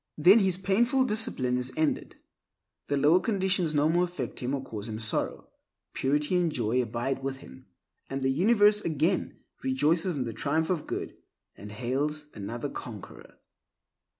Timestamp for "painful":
0.57-1.03